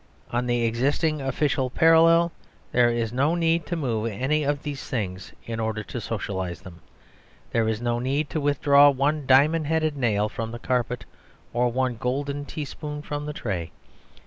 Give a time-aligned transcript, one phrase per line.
[0.31, 2.31] On the existing official parallel
[2.71, 6.81] there is no need to move any of these things in order to Socialise them.
[7.51, 11.05] There is no need to withdraw one diamond headed nail from the carpet;
[11.53, 13.69] or one golden teaspoon from the tray.